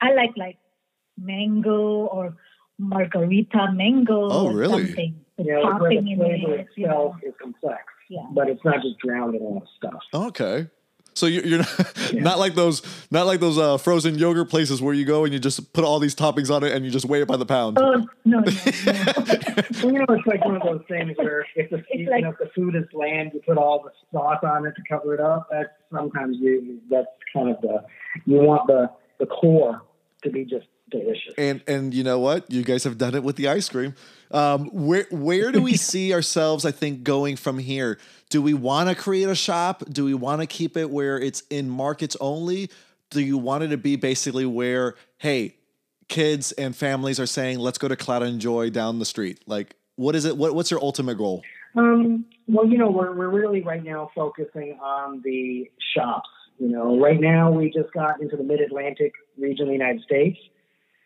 [0.00, 0.58] I like like
[1.18, 2.36] mango or
[2.78, 4.86] margarita mango Oh, or really?
[4.86, 6.68] something with You topping the in flavor it.
[6.76, 6.90] You know.
[6.92, 8.26] itself is complex, Yeah.
[8.32, 10.02] but it's not just drowned in all the stuff.
[10.12, 10.68] Okay.
[11.14, 11.58] So you're, you're
[12.12, 15.32] not, not like those not like those uh, frozen yogurt places where you go and
[15.32, 17.46] you just put all these toppings on it and you just weigh it by the
[17.46, 17.78] pound.
[17.80, 18.44] Oh no no no!
[19.82, 22.38] Well, you know, it's like one of those things where if the, you like- if
[22.38, 25.48] the food is bland, you put all the sauce on it to cover it up.
[25.50, 26.80] That's sometimes you.
[26.90, 27.84] That's kind of the
[28.24, 29.82] you want the the core
[30.22, 31.34] to be just delicious.
[31.38, 32.50] And and you know what?
[32.50, 33.94] You guys have done it with the ice cream.
[34.30, 36.64] Um, where where do we see ourselves?
[36.64, 37.98] I think going from here.
[38.34, 39.84] Do we want to create a shop?
[39.88, 42.68] Do we want to keep it where it's in markets only?
[43.10, 45.54] Do you want it to be basically where hey,
[46.08, 49.38] kids and families are saying, let's go to Cloud and Joy down the street?
[49.46, 50.36] Like, what is it?
[50.36, 51.44] What what's your ultimate goal?
[51.76, 56.28] Um, well, you know, we're we're really right now focusing on the shops.
[56.58, 60.02] You know, right now we just got into the Mid Atlantic region of the United
[60.02, 60.40] States.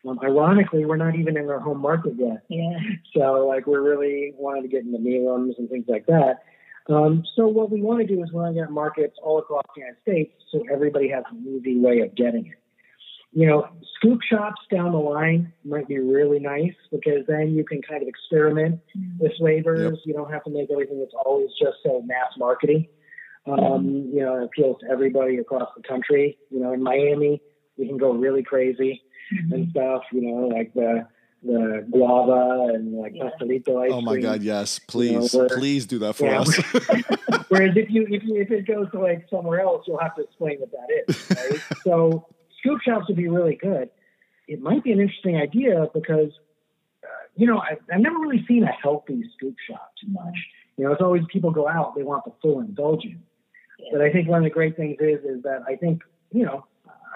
[0.08, 2.44] Um, ironically, we're not even in our home market yet.
[2.48, 2.78] Yeah.
[3.14, 6.38] So like we're really wanting to get into Milam's and things like that.
[6.88, 9.64] Um, so what we want to do is we want to get markets all across
[9.74, 12.58] the United States so everybody has an easy way of getting it.
[13.32, 17.82] You know, scoop shops down the line might be really nice because then you can
[17.82, 18.80] kind of experiment
[19.18, 19.98] with flavors.
[20.06, 22.88] You don't have to make everything that's always just so mass marketing.
[23.46, 26.38] Um, you know, it appeals to everybody across the country.
[26.50, 27.42] You know, in Miami,
[27.76, 29.02] we can go really crazy
[29.52, 30.02] and stuff.
[30.10, 31.06] You know, like the
[31.42, 33.30] the guava and like Yeah.
[33.40, 34.22] pastelito ice Oh my cream.
[34.22, 36.56] God, yes, please, we're- please do that for Yeah, us.
[37.48, 40.22] Whereas if you if you if it goes to like somewhere else, you'll have to
[40.22, 41.16] explain what that is.
[41.30, 41.62] Right?
[41.84, 42.26] so
[42.58, 43.88] scoop shops would be really good.
[44.48, 46.30] It might be an interesting idea because
[47.04, 50.34] uh, you know I've, I've never really seen a healthy scoop shop too much.
[50.76, 53.22] You know, it's always people go out they want the full indulgence.
[53.92, 56.66] But I think one of the great things is is that I think you know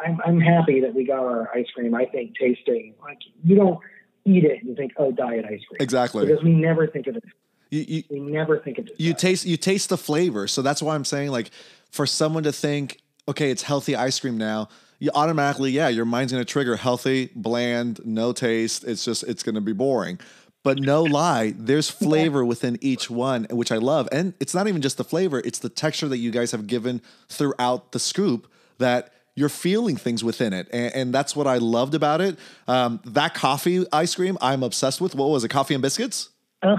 [0.04, 1.94] I'm I'm happy that we got our ice cream.
[1.94, 3.78] I think tasting like you don't
[4.24, 6.26] eat it and think oh diet ice cream exactly.
[6.26, 7.24] because we never think of it.
[7.70, 8.94] You, you, We never think of it.
[8.98, 11.50] you taste you taste the flavor so that's why i'm saying like
[11.90, 16.32] for someone to think okay it's healthy ice cream now you automatically yeah your mind's
[16.32, 20.20] going to trigger healthy bland no taste it's just it's going to be boring
[20.62, 24.82] but no lie there's flavor within each one which i love and it's not even
[24.82, 29.11] just the flavor it's the texture that you guys have given throughout the scoop that
[29.34, 33.34] you're feeling things within it and, and that's what i loved about it um, that
[33.34, 36.28] coffee ice cream i'm obsessed with what was it coffee and biscuits
[36.62, 36.76] Oh.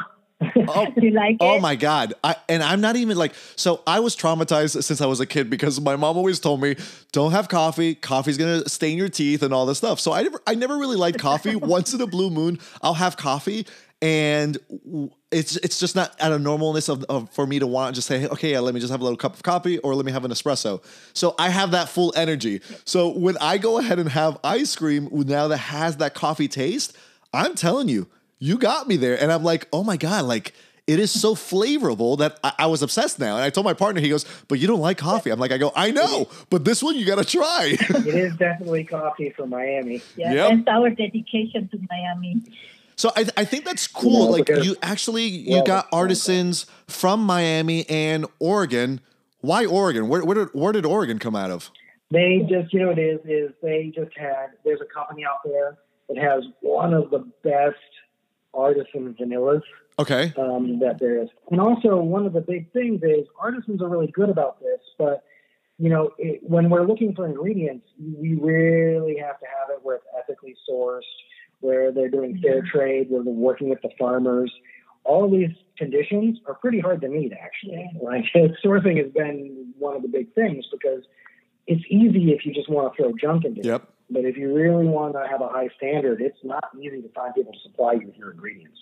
[0.67, 2.13] Oh, you like Oh my god!
[2.23, 3.81] I, and I'm not even like so.
[3.87, 6.75] I was traumatized since I was a kid because my mom always told me,
[7.11, 7.95] "Don't have coffee.
[7.95, 10.97] Coffee's gonna stain your teeth and all this stuff." So I never, I never really
[10.97, 11.55] liked coffee.
[11.75, 13.65] Once in a blue moon, I'll have coffee,
[14.03, 14.57] and
[15.31, 18.07] it's it's just not out of normalness of, of for me to want to just
[18.07, 20.11] say, "Okay, yeah, let me just have a little cup of coffee, or let me
[20.11, 22.59] have an espresso." So I have that full energy.
[22.83, 26.97] So when I go ahead and have ice cream now that has that coffee taste,
[27.33, 28.07] I'm telling you
[28.39, 29.17] you got me there.
[29.21, 30.51] And I'm like, oh my God, like
[30.85, 33.35] it is so flavorful that I, I was obsessed now.
[33.37, 35.29] And I told my partner, he goes, but you don't like coffee.
[35.29, 37.77] I'm like, I go, I know, but this one you got to try.
[37.79, 40.03] it is definitely coffee from Miami.
[40.17, 40.49] Yeah, Yep.
[40.65, 42.41] that's our dedication to Miami.
[42.95, 44.25] So I, I think that's cool.
[44.25, 48.99] Yeah, like because- you actually, you Well, got artisans from Miami and Oregon.
[49.41, 50.07] Why Oregon?
[50.07, 51.69] Where, where, did, where did Oregon come out of?
[52.11, 54.47] They just, you know, it is is they just had.
[54.63, 55.77] There's a company out there
[56.09, 57.75] that has one of the best
[58.53, 59.61] artisan vanillas
[59.99, 60.33] Okay.
[60.37, 64.11] um, that there is, and also one of the big things is artisans are really
[64.11, 65.23] good about this, but
[65.79, 69.95] you know, it, when we're looking for ingredients, we really have to have it where
[69.97, 71.01] it's ethically sourced,
[71.63, 74.51] where they're doing fair trade, where they're working with the farmers.
[75.05, 77.89] All of these conditions are pretty hard to meet, actually.
[78.01, 78.25] Like
[78.63, 81.03] sourcing has been one of the big things because
[81.67, 83.65] it's easy if you just want to throw junk into it.
[84.09, 87.33] But if you really want to have a high standard, it's not easy to find
[87.33, 88.77] people to supply you with your ingredients.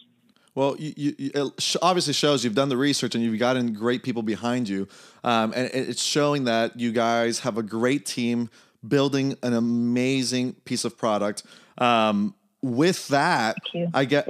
[0.54, 4.22] Well, you, you, it obviously shows you've done the research and you've gotten great people
[4.22, 4.88] behind you,
[5.24, 8.50] um, and it's showing that you guys have a great team
[8.86, 11.44] building an amazing piece of product.
[11.78, 13.58] Um, with that,
[13.94, 14.28] I get,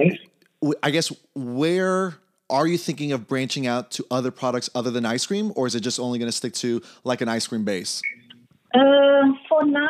[0.82, 2.14] I guess, where
[2.50, 5.74] are you thinking of branching out to other products other than ice cream, or is
[5.74, 8.02] it just only going to stick to like an ice cream base?
[8.74, 9.88] Uh, for now,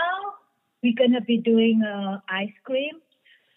[0.83, 2.94] we're going to be doing uh, ice cream,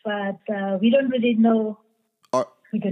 [0.03, 1.79] but uh, we don't really know.
[2.33, 2.47] Are,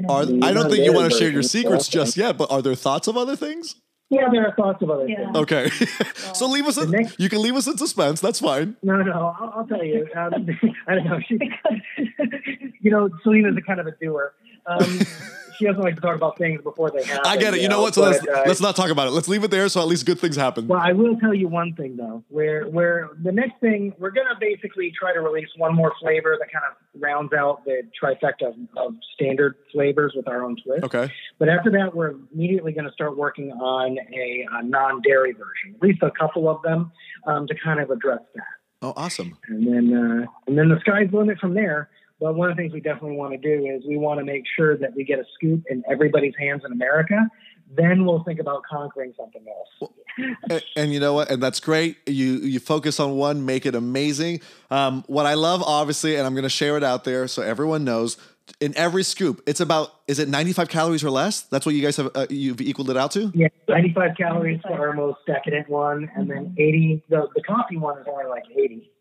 [0.09, 2.75] are I don't think you want to share your secrets just yet, but are there
[2.75, 3.75] thoughts of other things?
[4.09, 5.25] Yeah, there are thoughts of other yeah.
[5.25, 5.37] things.
[5.37, 5.69] Okay,
[6.33, 6.77] so leave us.
[6.77, 8.21] In, next, you can leave us in suspense.
[8.21, 8.75] That's fine.
[8.83, 10.07] No, no, I'll, I'll tell you.
[10.15, 10.47] Um,
[10.87, 11.19] I don't know.
[11.27, 11.37] She,
[12.81, 14.33] you know, Selena's a kind of a doer.
[14.65, 14.99] Um,
[15.57, 17.25] she doesn't like to talk about things before they happen.
[17.25, 17.61] I get it.
[17.61, 17.95] You, know, know, what?
[17.95, 19.11] So but, let's, uh, let's not talk about it.
[19.11, 19.67] Let's leave it there.
[19.69, 20.67] So at least good things happen.
[20.67, 22.23] Well, I will tell you one thing though.
[22.29, 26.51] Where where the next thing we're gonna basically try to release one more flavor that
[26.51, 30.83] kind of rounds out the trifecta of, of standard flavors with our own twist.
[30.83, 31.11] Okay.
[31.39, 35.81] But after that, we're immediately going to start working on a, a non-dairy version, at
[35.81, 36.91] least a couple of them,
[37.27, 38.43] um, to kind of address that.
[38.81, 39.37] Oh, awesome!
[39.47, 41.89] And then uh, and then the sky's the limit from there.
[42.23, 44.43] But one of the things we definitely want to do is we want to make
[44.55, 47.17] sure that we get a scoop in everybody's hands in America.
[47.75, 49.67] Then we'll think about conquering something else.
[49.81, 49.93] Well,
[50.49, 51.29] and, and, you know what?
[51.29, 51.97] And that's great.
[52.05, 54.39] You you focus on one, make it amazing.
[54.71, 57.83] Um, what I love, obviously, and I'm going to share it out there so everyone
[57.83, 58.15] knows.
[58.61, 61.41] In every scoop, it's about is it 95 calories or less?
[61.41, 63.33] That's what you guys have uh, you've equaled it out to.
[63.33, 67.03] Yeah, 95 calories for our most decadent one, and then 80.
[67.09, 68.92] The the coffee one is only like 80.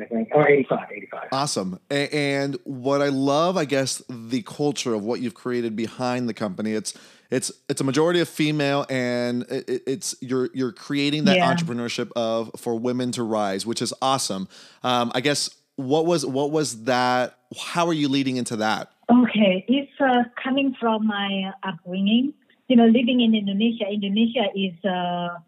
[0.00, 1.28] I think, or 85, 85.
[1.32, 1.78] Awesome.
[1.90, 6.72] And what I love, I guess, the culture of what you've created behind the company.
[6.72, 6.94] It's
[7.30, 11.52] it's it's a majority of female, and it's you're you're creating that yeah.
[11.52, 14.48] entrepreneurship of for women to rise, which is awesome.
[14.82, 17.38] Um, I guess what was what was that?
[17.58, 18.92] How are you leading into that?
[19.10, 22.32] Okay, it's uh, coming from my upbringing.
[22.68, 23.84] You know, living in Indonesia.
[23.90, 25.38] Indonesia is uh,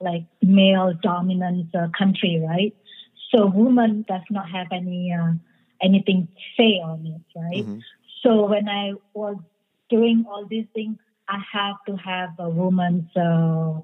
[0.00, 2.74] like male dominant uh, country, right?
[3.34, 5.32] So woman does not have any uh,
[5.82, 7.64] anything say on it, right?
[7.64, 7.78] Mm-hmm.
[8.22, 9.36] So when I was
[9.90, 13.80] doing all these things, I have to have a woman uh,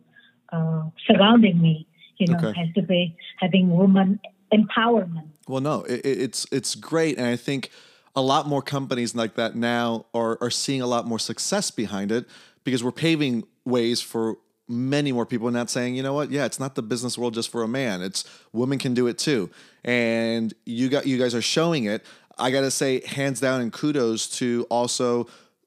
[0.54, 1.86] uh, surrounding me.
[2.18, 2.60] You know, okay.
[2.60, 4.20] has to be having woman
[4.52, 5.30] empowerment.
[5.48, 7.70] Well, no, it, it's it's great, and I think
[8.14, 12.12] a lot more companies like that now are are seeing a lot more success behind
[12.12, 12.26] it
[12.62, 14.36] because we're paving ways for
[14.70, 17.50] many more people not saying, you know what, yeah, it's not the business world just
[17.50, 18.00] for a man.
[18.00, 19.50] It's women can do it too.
[19.84, 22.04] And you got you guys are showing it.
[22.38, 25.26] I gotta say, hands down and kudos to also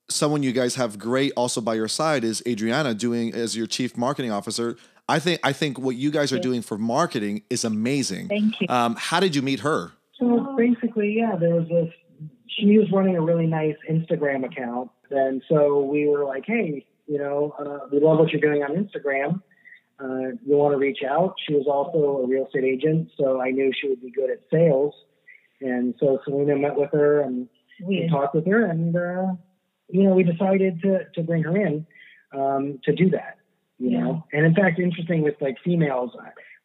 [0.10, 3.98] someone you guys have great also by your side is Adriana doing as your chief
[3.98, 4.78] marketing officer.
[5.10, 8.30] I think I think what you guys are doing for marketing is amazing.
[8.30, 8.68] Thank you.
[8.70, 9.92] Um, how did you meet her?
[10.18, 11.90] So basically, yeah, there was this.
[12.48, 17.18] She was running a really nice Instagram account, and so we were like, "Hey, you
[17.18, 19.42] know, uh, we love what you're doing on Instagram.
[20.00, 21.36] Uh, you want to reach out.
[21.46, 24.40] She was also a real estate agent, so I knew she would be good at
[24.52, 24.94] sales.
[25.62, 27.48] And so Selena met with her and
[27.82, 29.34] we talked with her, and uh,
[29.90, 31.86] you know, we decided to to bring her in
[32.34, 33.38] um, to do that.
[33.80, 34.00] You yeah.
[34.00, 36.12] know, and in fact, interesting with like females,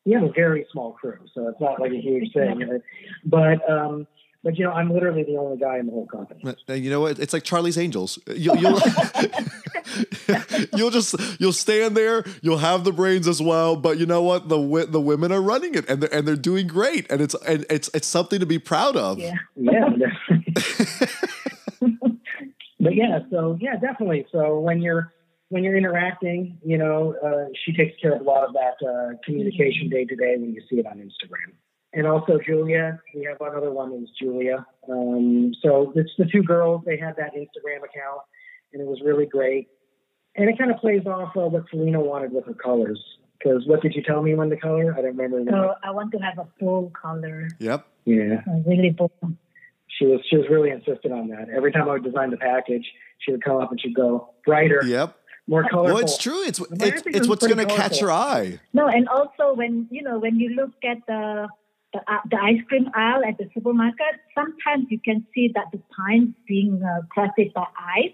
[0.05, 2.81] we have a very small crew, so it's not like a huge thing.
[3.25, 4.07] But um,
[4.45, 6.41] but you know, I'm literally the only guy in the whole company.
[6.69, 7.19] And you know what?
[7.19, 8.21] It's like Charlie's Angels.
[8.29, 8.81] You'll you'll,
[10.77, 12.25] you'll, just you'll stand there.
[12.41, 13.75] You'll have the brains as well.
[13.75, 14.49] But you know what?
[14.49, 17.11] The the women are running it, and they're and they're doing great.
[17.11, 19.19] And it's and it's it's something to be proud of.
[19.19, 19.35] Yeah.
[19.57, 19.81] Yeah.
[22.81, 24.25] but yeah, so yeah, definitely.
[24.31, 25.13] So when you're
[25.49, 29.17] when you're interacting, you know, uh, she takes care of a lot of that uh,
[29.25, 31.55] communication day to day when you see it on Instagram
[31.93, 33.01] and also Julia.
[33.15, 34.67] We have another one is Julia.
[34.91, 36.83] Um, so it's the two girls.
[36.85, 38.23] They had that Instagram account,
[38.73, 39.69] and it was really great.
[40.37, 43.03] And it kind of plays off of what Selena wanted with her colors.
[43.39, 44.95] Because what did you tell me when the color?
[44.97, 45.43] I don't remember.
[45.51, 47.49] So I want to have a full color.
[47.59, 47.87] Yep.
[48.05, 48.43] Yeah.
[48.67, 49.13] really full.
[49.87, 51.49] She was she was really insistent on that.
[51.55, 52.87] Every time I would design the package,
[53.19, 54.83] she would come up and she'd go brighter.
[54.85, 55.17] Yep
[55.49, 55.95] more colorful.
[55.95, 56.43] Well, it's true.
[56.45, 58.61] It's it's, it's what's going to catch your eye.
[58.75, 61.49] No, and also when you know when you look at the
[61.93, 65.81] the, uh, the ice cream aisle at the supermarket, sometimes you can see that the
[65.97, 68.13] signs being uh, crafted by ice,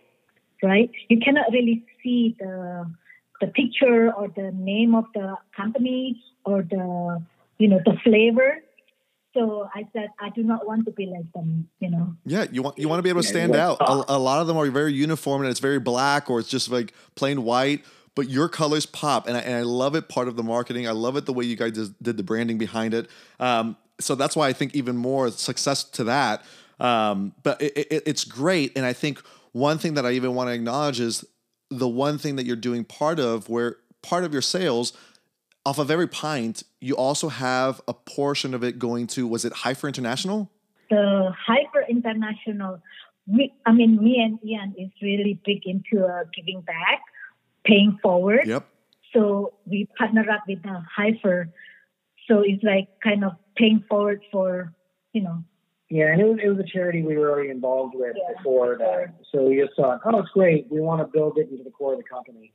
[0.63, 0.91] right?
[1.09, 2.91] You cannot really see the
[3.41, 7.23] the picture or the name of the company or the
[7.59, 8.59] you know the flavor.
[9.35, 12.15] So I said I do not want to be like them, you know.
[12.25, 13.79] Yeah, you want you want to be able to stand out.
[13.81, 16.71] A, a lot of them are very uniform and it's very black or it's just
[16.71, 20.09] like plain white but your colors pop, and I, and I love it.
[20.09, 22.95] Part of the marketing, I love it the way you guys did the branding behind
[22.95, 23.09] it.
[23.41, 26.45] Um, so that's why I think even more success to that.
[26.81, 29.21] Um, but it, it, it's great, and I think
[29.53, 31.25] one thing that I even want to acknowledge is
[31.71, 34.93] the one thing that you're doing part of where part of your sales
[35.67, 39.53] off of every pint, you also have a portion of it going to was it
[39.53, 40.51] Heifer International?
[40.91, 42.81] The Heifer International.
[43.27, 47.01] We, I mean, me and Ian is really big into uh, giving back,
[47.65, 48.47] paying forward.
[48.47, 48.67] Yep.
[49.13, 51.49] So we partner up with uh, the Heifer.
[52.29, 54.73] So it's like kind of paying forward for,
[55.13, 55.45] you know.
[55.91, 58.77] Yeah, and it was, it was a charity we were already involved with Yeah, before
[58.77, 59.07] before.
[59.07, 59.15] that.
[59.31, 60.67] So we just thought, oh, it's great.
[60.71, 62.53] We want to build it into the core of the company.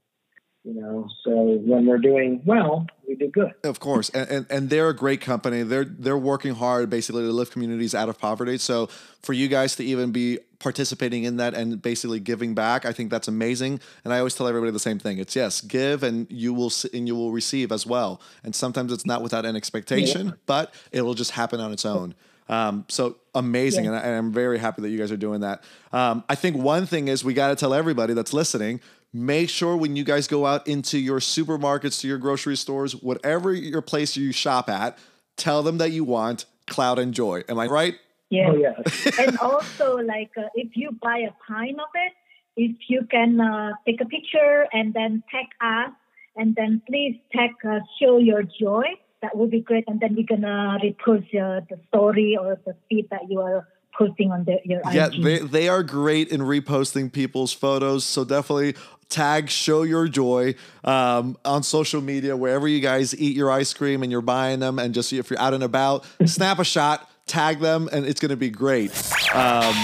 [0.70, 3.54] You know, so when we're doing well, we do good.
[3.64, 5.64] Of course, and, and and they're a great company.
[5.64, 8.60] They're they're working hard basically to lift communities out of poverty.
[8.60, 8.86] So
[9.24, 13.10] for you guys to even be participating in that and basically giving back, I think
[13.10, 13.80] that's amazing.
[14.04, 17.08] And I always tell everybody the same thing: it's yes, give and you will and
[17.08, 18.22] you will receive as well.
[18.44, 22.14] And sometimes it's not without an expectation, but it will just happen on its own.
[22.48, 25.64] Um, so amazing, and, I, and I'm very happy that you guys are doing that.
[25.94, 28.82] Um, I think one thing is we got to tell everybody that's listening
[29.14, 33.54] make sure when you guys go out into your supermarkets, to your grocery stores, whatever
[33.54, 34.98] your place you shop at,
[35.38, 37.44] tell them that you want Cloud and Joy.
[37.50, 37.96] Am I right?
[38.30, 38.52] Yeah.
[38.52, 39.20] Oh, yes.
[39.20, 42.14] and also, like, uh, if you buy a pint of it,
[42.56, 45.92] if you can uh, take a picture and then tag us,
[46.36, 48.86] and then please tag uh, show your joy.
[49.22, 49.84] That would be great.
[49.88, 53.68] And then we're gonna repost uh, the story or the feed that you are
[54.00, 55.24] posting on the, your Yeah, IG.
[55.24, 58.06] they, they are great in reposting people's photos.
[58.06, 58.76] So definitely
[59.10, 64.02] tag Show Your Joy um, on social media, wherever you guys eat your ice cream
[64.04, 64.80] and you're buying them.
[64.80, 68.30] And just if you're out and about, snap a shot, tag them, and it's going
[68.32, 68.92] to be great.
[69.36, 69.76] Um,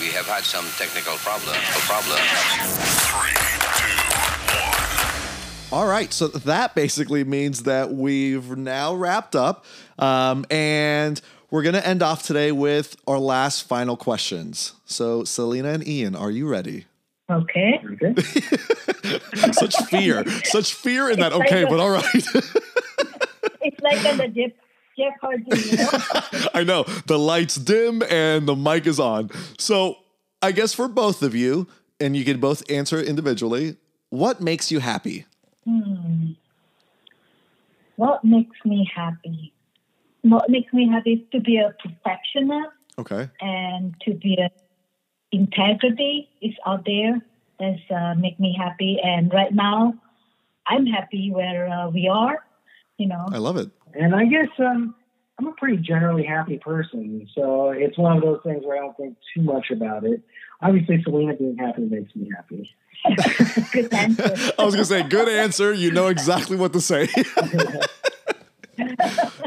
[0.00, 1.54] We have had some technical problem.
[1.86, 2.18] Problem.
[5.72, 9.64] All right, so that basically means that we've now wrapped up,
[10.00, 14.74] um, and we're gonna end off today with our last final questions.
[14.84, 16.86] So, Selena and Ian, are you ready?
[17.30, 17.80] okay.
[19.52, 21.32] Such fear, such fear in that.
[21.32, 22.04] Okay, but all right.
[23.62, 24.52] It's like on the Jeff,
[24.96, 26.48] Jeopardy, you know?
[26.54, 29.30] I know the lights dim and the mic is on.
[29.58, 29.96] So,
[30.40, 31.66] I guess for both of you,
[32.00, 33.76] and you can both answer individually.
[34.08, 35.26] What makes you happy?
[35.64, 36.32] Hmm.
[37.96, 39.52] what makes me happy?
[40.22, 43.28] What makes me happy is to be a perfectionist Okay.
[43.40, 44.50] and to be a
[45.32, 47.20] integrity is out there
[47.58, 49.94] that's uh, make me happy and right now
[50.66, 52.44] i'm happy where uh, we are
[52.98, 53.70] you know I love it.
[53.94, 54.94] And I guess um,
[55.38, 58.96] I'm a pretty generally happy person, so it's one of those things where I don't
[58.96, 60.22] think too much about it.
[60.62, 62.70] Obviously, Selena being happy makes me happy.
[63.72, 65.72] good answer I was gonna say, good answer.
[65.72, 67.08] You know exactly what to say.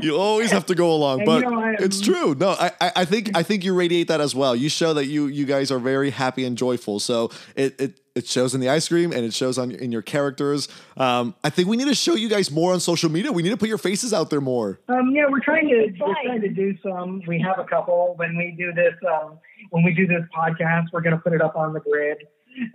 [0.02, 2.36] you always have to go along, And, but you know, it's true.
[2.36, 4.56] No, I, I, I think I think you radiate that as well.
[4.56, 7.00] You show that you you guys are very happy and joyful.
[7.00, 10.02] So it it, it shows in the ice cream and it shows on in your
[10.02, 10.67] characters.
[10.98, 13.32] Um, I think we need to show you guys more on social media.
[13.32, 14.80] We need to put your faces out there more.
[14.88, 17.22] Um, yeah, we're trying to we're trying to do some.
[17.28, 18.13] We have a couple.
[18.17, 19.39] When we do this, um,
[19.72, 22.17] when we do this podcast, we're going to put it up on the grid.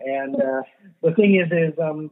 [0.04, 0.62] And uh,
[1.02, 2.10] the thing is, is um,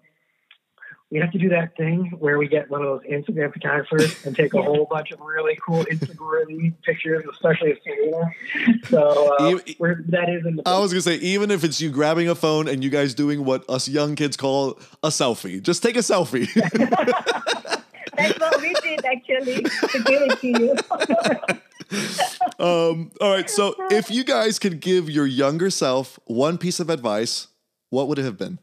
[1.10, 4.34] we have to do that thing where we get one of those Instagram photographers and
[4.34, 8.32] take a whole bunch of really cool Instagram pictures, especially of Selena.
[8.88, 10.62] So uh, You- we're, that is in the.
[10.66, 13.44] I was gonna say, even if it's you grabbing a phone and you guys doing
[13.44, 16.48] what us young kids call a selfie, just take a selfie.
[18.16, 20.74] that's what we did actually to give it to you
[22.58, 23.48] Um, all right.
[23.48, 27.46] So if you guys could give your younger self one piece of advice,
[27.90, 28.58] what would it have been?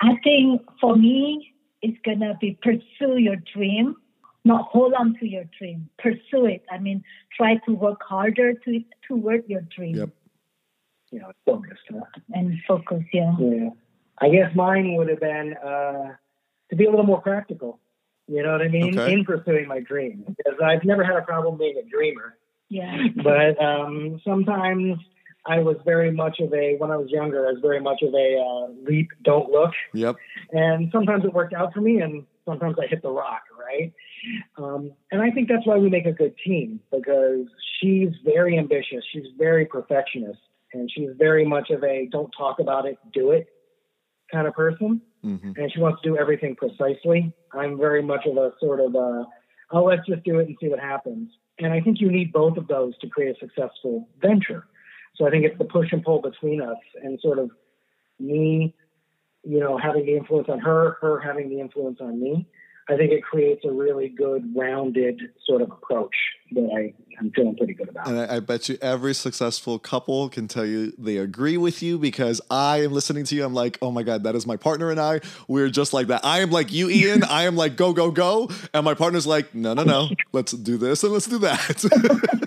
[0.00, 3.96] I think for me it's gonna be pursue your dream
[4.44, 7.02] not hold on to your dream pursue it i mean
[7.36, 10.10] try to work harder to toward your dream Yep.
[11.10, 11.82] you know, focused.
[11.90, 12.00] Huh?
[12.34, 13.70] and focus yeah Yeah.
[14.18, 16.14] I guess mine would have been uh,
[16.70, 17.78] to be a little more practical.
[18.26, 18.98] You know what I mean?
[18.98, 19.12] Okay.
[19.12, 20.24] In pursuing my dream.
[20.26, 22.38] Because I've never had a problem being a dreamer.
[22.70, 24.96] yeah But um, sometimes
[25.48, 28.12] I was very much of a, when I was younger, I was very much of
[28.14, 29.70] a uh, leap, don't look.
[29.94, 30.16] Yep.
[30.52, 33.92] And sometimes it worked out for me, and sometimes I hit the rock, right?
[34.58, 37.46] Um, and I think that's why we make a good team because
[37.80, 40.40] she's very ambitious, she's very perfectionist,
[40.72, 43.48] and she's very much of a don't talk about it, do it
[44.32, 45.00] kind of person.
[45.22, 47.32] hmm And she wants to do everything precisely.
[47.52, 49.24] I'm very much of a sort of a,
[49.70, 51.30] oh, let's just do it and see what happens.
[51.58, 54.66] And I think you need both of those to create a successful venture.
[55.16, 57.50] So I think it's the push and pull between us and sort of
[58.18, 58.74] me,
[59.44, 62.46] you know, having the influence on her, her having the influence on me.
[62.88, 66.14] I think it creates a really good rounded sort of approach
[66.52, 68.06] that I I'm feeling pretty good about.
[68.06, 71.98] And I, I, bet you every successful couple can tell you they agree with you
[71.98, 73.44] because I am listening to you.
[73.44, 75.20] I'm like, oh my God, that is my partner and I.
[75.48, 76.24] We're just like that.
[76.24, 77.24] I am like you, Ian.
[77.24, 78.50] I am like, go, go, go.
[78.72, 80.10] And my partner's like, no, no, no.
[80.32, 82.42] Let's do this and let's do that.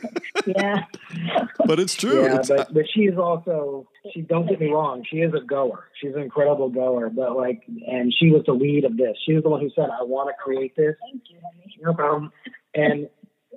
[0.56, 0.86] yeah.
[1.66, 2.24] but it's true.
[2.24, 5.44] Yeah, it's, but, but she is also, she don't get me wrong, she is a
[5.46, 5.88] goer.
[6.02, 7.10] She's an incredible goer.
[7.10, 9.18] But like, and she was the lead of this.
[9.26, 10.96] She was the one who said, I want to create this.
[11.12, 11.78] Thank you, honey.
[11.82, 12.32] No problem.
[12.76, 13.10] And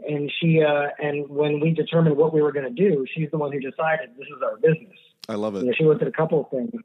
[0.06, 3.38] and she uh, and when we determined what we were going to do, she's the
[3.38, 4.96] one who decided this is our business.
[5.28, 5.60] I love it.
[5.60, 6.82] You know, she looked at a couple of things,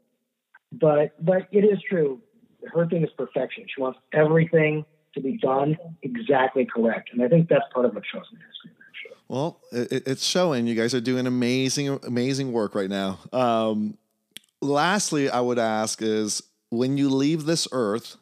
[0.72, 2.20] but but it is true.
[2.72, 3.64] Her thing is perfection.
[3.74, 4.84] She wants everything
[5.14, 8.72] to be done exactly correct, and I think that's part of what shows me this.
[9.28, 10.66] Well, it, it's showing.
[10.66, 13.18] You guys are doing amazing, amazing work right now.
[13.32, 13.98] Um,
[14.62, 18.16] lastly, I would ask is when you leave this earth,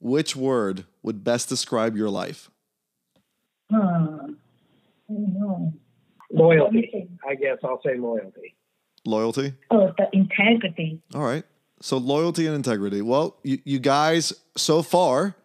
[0.00, 2.50] which word would best describe your life?
[3.70, 4.32] Hmm.
[6.30, 7.08] Loyalty.
[7.26, 8.54] I guess I'll say loyalty.
[9.04, 9.54] Loyalty?
[9.70, 11.00] Oh, the integrity.
[11.14, 11.44] All right.
[11.80, 13.02] So loyalty and integrity.
[13.02, 15.36] Well, you, you guys so far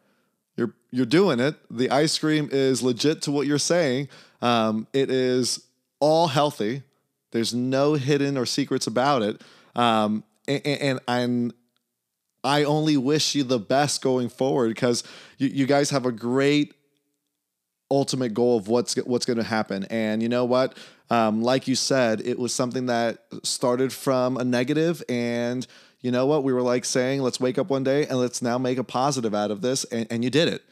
[0.56, 1.56] you're you're doing it.
[1.70, 4.10] The ice cream is legit to what you're saying.
[4.44, 5.66] Um, it is
[6.00, 6.84] all healthy.
[7.32, 9.42] There's no hidden or secrets about it.
[9.74, 11.54] Um, and, and, and
[12.44, 15.04] I only wish you the best going forward because
[15.38, 16.74] you, you guys have a great
[17.90, 19.86] ultimate goal of what's what's going to happen.
[19.86, 20.78] And you know what?
[21.10, 25.66] Um, like you said, it was something that started from a negative, and
[26.02, 26.44] you know what?
[26.44, 29.34] We were like saying, let's wake up one day and let's now make a positive
[29.34, 30.64] out of this, and, and you did it.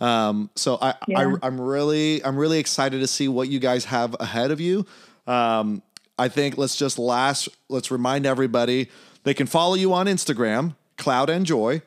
[0.00, 1.20] Um, so I, Yeah.
[1.20, 4.86] I I'm really I'm really excited to see what you guys have ahead of you.
[5.26, 5.82] Um,
[6.18, 8.88] I think let's just last let's remind everybody
[9.24, 11.82] they can follow you on Instagram, Cloud and Joy.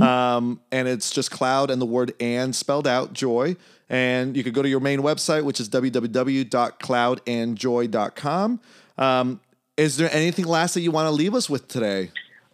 [0.00, 3.56] Um, and it's just cloud and the word and spelled out joy.
[3.88, 8.60] And you could go to your main website, which is www.cloudandjoy.com.
[8.98, 9.40] Um,
[9.76, 12.10] is there anything last that you want to leave us with today?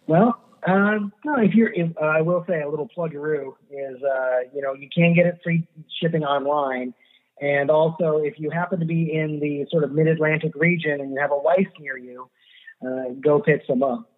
[0.07, 4.39] Well, um, no, if you're, if, uh, I will say a little pluggeroo is, uh,
[4.53, 5.65] you know, you can get it free
[6.01, 6.93] shipping online.
[7.39, 11.11] And also, if you happen to be in the sort of mid Atlantic region and
[11.11, 12.29] you have a Weis near you,
[12.85, 14.09] uh, go pick some up.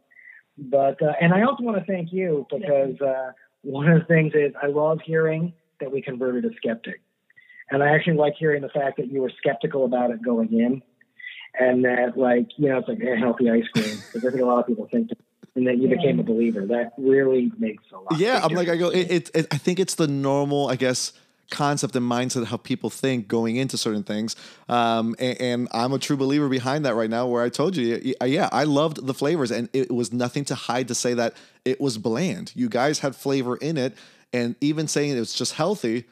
[0.58, 3.32] But, uh, and I also want to thank you because uh,
[3.62, 7.02] one of the things is I love hearing that we converted a skeptic.
[7.70, 10.82] And I actually like hearing the fact that you were skeptical about it going in
[11.60, 14.46] and that, like, you know, it's like eh, healthy ice cream because I think a
[14.46, 15.18] lot of people think that
[15.56, 16.66] and that you became a believer.
[16.66, 18.18] That really makes a lot.
[18.18, 18.90] Yeah, I'm like I go.
[18.90, 21.14] It, it, it, I think it's the normal, I guess,
[21.50, 24.36] concept and mindset of how people think going into certain things.
[24.68, 27.28] Um, and, and I'm a true believer behind that right now.
[27.28, 30.88] Where I told you, yeah, I loved the flavors, and it was nothing to hide
[30.90, 31.34] to say that
[31.66, 32.52] it was bland.
[32.56, 33.96] You guys had flavor in it,
[34.32, 36.06] and even saying it was just healthy,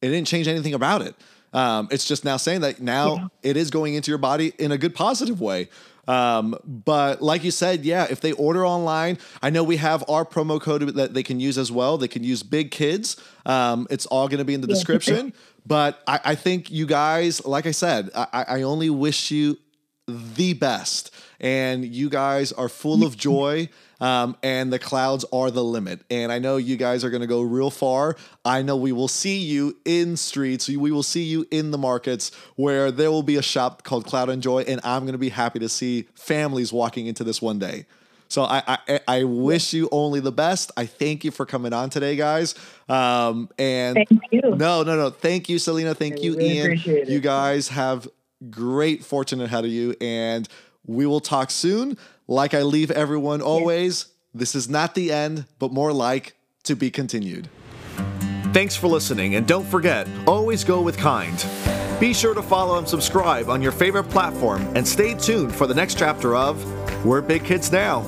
[0.00, 1.14] it didn't change anything about it.
[1.52, 4.78] Um, it's just now saying that now it is going into your body in a
[4.78, 5.68] good positive way.
[6.08, 10.24] Um, but like you said, yeah, if they order online, I know we have our
[10.24, 11.98] promo code that they can use as well.
[11.98, 13.16] They can use Big Kids.
[13.44, 15.34] Um, it's all going to be in the description.
[15.66, 19.58] But I, I think you guys, like I said, I, I only wish you
[20.06, 21.14] the best.
[21.40, 23.68] And you guys are full of joy.
[24.00, 26.02] Um, and the clouds are the limit.
[26.10, 28.16] And I know you guys are going to go real far.
[28.44, 30.68] I know we will see you in streets.
[30.68, 34.28] We will see you in the markets where there will be a shop called Cloud
[34.28, 34.60] and Joy.
[34.62, 37.86] And I'm going to be happy to see families walking into this one day.
[38.28, 40.70] So I, I I wish you only the best.
[40.76, 42.54] I thank you for coming on today, guys.
[42.88, 44.42] Um, and Thank you.
[44.42, 45.10] no, no, no.
[45.10, 45.94] Thank you, Selena.
[45.94, 47.08] Thank I you, really Ian.
[47.08, 48.06] You guys have
[48.50, 50.46] great fortune ahead of you, and
[50.86, 51.96] we will talk soon.
[52.30, 54.04] Like I leave everyone always,
[54.34, 57.48] this is not the end, but more like to be continued.
[58.52, 61.42] Thanks for listening, and don't forget, always go with kind.
[61.98, 65.74] Be sure to follow and subscribe on your favorite platform, and stay tuned for the
[65.74, 66.62] next chapter of
[67.02, 68.02] We're Big Kids Now.